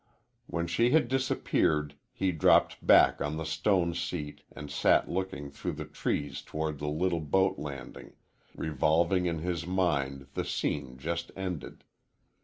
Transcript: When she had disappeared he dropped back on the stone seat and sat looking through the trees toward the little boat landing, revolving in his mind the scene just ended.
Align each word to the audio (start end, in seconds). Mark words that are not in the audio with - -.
When 0.47 0.65
she 0.65 0.89
had 0.89 1.07
disappeared 1.07 1.93
he 2.11 2.31
dropped 2.31 2.83
back 2.83 3.21
on 3.21 3.37
the 3.37 3.45
stone 3.45 3.93
seat 3.93 4.41
and 4.51 4.71
sat 4.71 5.07
looking 5.07 5.51
through 5.51 5.73
the 5.73 5.85
trees 5.85 6.41
toward 6.41 6.79
the 6.79 6.87
little 6.89 7.19
boat 7.19 7.59
landing, 7.59 8.13
revolving 8.55 9.27
in 9.27 9.37
his 9.43 9.67
mind 9.67 10.25
the 10.33 10.43
scene 10.43 10.97
just 10.97 11.29
ended. 11.35 11.83